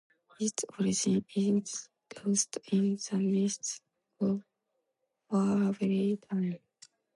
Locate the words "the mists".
2.95-3.81